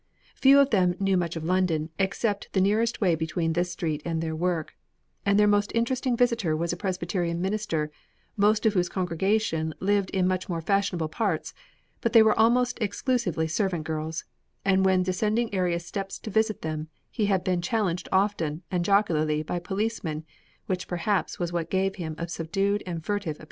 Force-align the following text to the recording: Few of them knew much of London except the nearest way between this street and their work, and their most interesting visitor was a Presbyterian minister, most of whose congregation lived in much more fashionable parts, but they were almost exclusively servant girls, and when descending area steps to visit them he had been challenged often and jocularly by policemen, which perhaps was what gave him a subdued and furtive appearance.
Few 0.33 0.57
of 0.59 0.71
them 0.71 0.95
knew 0.99 1.15
much 1.15 1.35
of 1.35 1.43
London 1.43 1.91
except 1.99 2.51
the 2.53 2.59
nearest 2.59 3.01
way 3.01 3.13
between 3.13 3.53
this 3.53 3.71
street 3.73 4.01
and 4.03 4.19
their 4.19 4.35
work, 4.35 4.75
and 5.27 5.37
their 5.37 5.45
most 5.47 5.71
interesting 5.75 6.17
visitor 6.17 6.57
was 6.57 6.73
a 6.73 6.75
Presbyterian 6.75 7.39
minister, 7.39 7.91
most 8.35 8.65
of 8.65 8.73
whose 8.73 8.89
congregation 8.89 9.75
lived 9.79 10.09
in 10.09 10.27
much 10.27 10.49
more 10.49 10.59
fashionable 10.59 11.09
parts, 11.09 11.53
but 12.01 12.13
they 12.13 12.23
were 12.23 12.39
almost 12.39 12.79
exclusively 12.81 13.47
servant 13.47 13.83
girls, 13.83 14.25
and 14.65 14.85
when 14.85 15.03
descending 15.03 15.53
area 15.53 15.79
steps 15.79 16.17
to 16.17 16.31
visit 16.31 16.63
them 16.63 16.87
he 17.11 17.27
had 17.27 17.43
been 17.43 17.61
challenged 17.61 18.09
often 18.11 18.63
and 18.71 18.83
jocularly 18.83 19.43
by 19.43 19.59
policemen, 19.59 20.25
which 20.65 20.87
perhaps 20.87 21.37
was 21.37 21.53
what 21.53 21.69
gave 21.69 21.97
him 21.97 22.15
a 22.17 22.27
subdued 22.27 22.81
and 22.87 23.05
furtive 23.05 23.35
appearance. 23.35 23.39